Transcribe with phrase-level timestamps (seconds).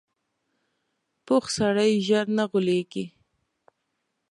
[1.25, 3.05] پوخ سړی ژر نه غولېږي